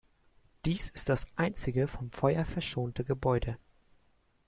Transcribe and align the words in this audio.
Dies 0.65 0.89
ist 0.89 1.09
das 1.09 1.27
einzige 1.35 1.87
vom 1.87 2.09
Feuer 2.09 2.43
verschonte 2.43 3.03
Gebäude. 3.03 3.59